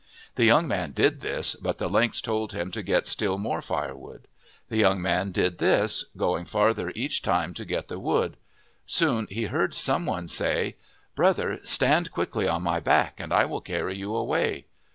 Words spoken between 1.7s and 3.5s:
the lynx told him to get still